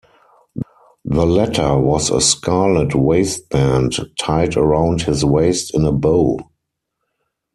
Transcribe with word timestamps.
The 1.05 1.27
latter 1.27 1.77
was 1.77 2.09
a 2.09 2.21
scarlet 2.21 2.95
waist-band 2.95 3.93
tied 4.19 4.57
around 4.57 5.03
his 5.03 5.23
waist 5.23 5.75
in 5.75 5.85
a 5.85 5.91
bow. 5.91 6.39